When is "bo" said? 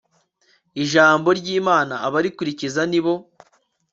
3.03-3.13